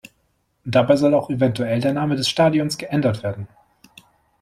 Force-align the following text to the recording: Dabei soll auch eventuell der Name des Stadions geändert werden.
Dabei 0.65 0.95
soll 0.95 1.13
auch 1.13 1.29
eventuell 1.29 1.79
der 1.79 1.93
Name 1.93 2.15
des 2.15 2.27
Stadions 2.27 2.75
geändert 2.79 3.21
werden. 3.21 3.47